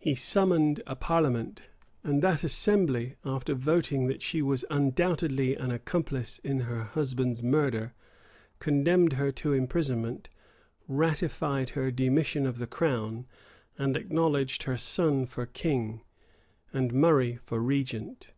He 0.00 0.16
summoned 0.16 0.82
a 0.88 0.96
parliament; 0.96 1.68
and 2.02 2.20
that 2.20 2.42
assembly, 2.42 3.14
after 3.24 3.54
voting 3.54 4.08
that 4.08 4.22
she 4.22 4.42
was 4.42 4.64
undoubtedly 4.70 5.54
an 5.54 5.70
accomplice 5.70 6.40
in 6.40 6.62
her 6.62 6.82
husband's 6.82 7.44
murder, 7.44 7.94
condemned 8.58 9.12
her 9.12 9.30
to 9.30 9.52
imprisonment, 9.52 10.28
ratified 10.88 11.68
her 11.68 11.92
demission 11.92 12.44
of 12.44 12.58
the 12.58 12.66
crown, 12.66 13.26
and 13.78 13.96
acknowledged 13.96 14.64
her 14.64 14.76
son 14.76 15.26
for 15.26 15.46
king, 15.46 16.00
and 16.72 16.92
Murray 16.92 17.36
for 17.36 17.60
regent. 17.60 18.34